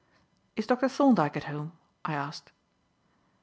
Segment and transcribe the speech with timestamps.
[0.55, 0.89] "Is Dr.
[0.89, 2.51] Thorndyke at home?" I asked.